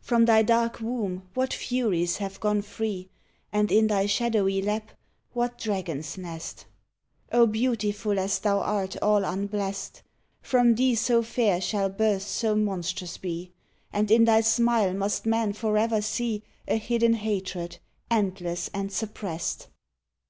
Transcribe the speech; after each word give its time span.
From 0.00 0.24
thy 0.24 0.40
dark 0.40 0.80
womb 0.80 1.28
what 1.34 1.52
furies 1.52 2.16
have 2.16 2.40
gone 2.40 2.62
free 2.62 3.10
And 3.52 3.70
in 3.70 3.88
thy 3.88 4.06
shadowy 4.06 4.62
lap 4.62 4.92
what 5.34 5.58
dragons 5.58 6.16
nest! 6.16 6.64
O 7.30 7.46
beautiful 7.46 8.18
as 8.18 8.38
thou 8.38 8.60
art 8.60 8.96
all 9.02 9.24
unblest! 9.24 10.02
From 10.40 10.74
thee 10.74 10.94
so 10.94 11.22
fair 11.22 11.60
shall 11.60 11.90
births 11.90 12.24
so 12.24 12.56
monstrous 12.56 13.18
be, 13.18 13.52
And 13.92 14.10
in 14.10 14.24
thy 14.24 14.40
smile 14.40 14.94
must 14.94 15.26
man 15.26 15.52
forever 15.52 16.00
see 16.00 16.42
A 16.66 16.78
hidden 16.78 17.12
hatred, 17.12 17.76
endless 18.10 18.70
and 18.72 18.88
suj 18.90 19.12
pressed? 19.12 19.66